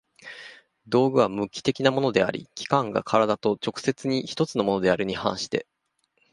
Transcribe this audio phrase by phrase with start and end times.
[0.87, 5.67] 道具は無機的なものであり、器宮が身体と直接に一つのものであるに反して